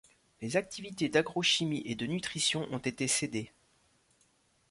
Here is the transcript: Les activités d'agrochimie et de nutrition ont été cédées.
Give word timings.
Les 0.41 0.57
activités 0.57 1.09
d'agrochimie 1.09 1.83
et 1.85 1.93
de 1.93 2.07
nutrition 2.07 2.67
ont 2.71 2.79
été 2.79 3.07
cédées. 3.07 3.51